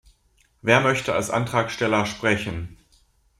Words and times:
Wer 0.63 0.79
möchte 0.79 1.13
als 1.13 1.29
Antragsteller 1.29 2.07
sprechen? 2.07 2.75